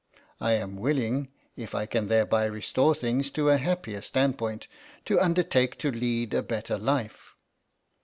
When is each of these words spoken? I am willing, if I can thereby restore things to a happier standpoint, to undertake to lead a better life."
I 0.39 0.53
am 0.53 0.77
willing, 0.77 1.27
if 1.55 1.75
I 1.75 1.85
can 1.85 2.07
thereby 2.07 2.45
restore 2.45 2.95
things 2.95 3.29
to 3.29 3.51
a 3.51 3.57
happier 3.59 4.01
standpoint, 4.01 4.67
to 5.05 5.21
undertake 5.21 5.77
to 5.77 5.91
lead 5.91 6.33
a 6.33 6.41
better 6.41 6.79
life." 6.79 7.35